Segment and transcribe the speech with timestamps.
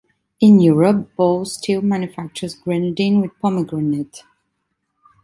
[0.39, 4.23] In Europe, Bols still manufactures grenadine with pomegranate.